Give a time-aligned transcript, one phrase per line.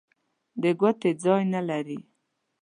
[0.61, 1.99] د ګوتې ځای نه لري.